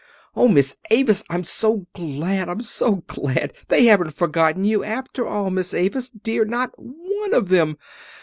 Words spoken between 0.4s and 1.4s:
Miss Avis,